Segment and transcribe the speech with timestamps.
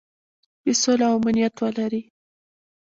[0.63, 2.01] چې سوله او امنیت ولري.